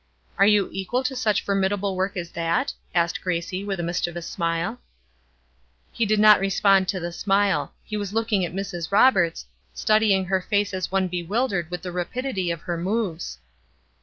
[0.39, 4.81] "Are you equal to such formidable work as that?" asked Gracie, with a mischievous smile.
[5.91, 8.91] He did not respond to the smile; he was looking at Mrs.
[8.91, 9.45] Roberts,
[9.75, 13.37] studying her face as one bewildered with the rapidity of her moves.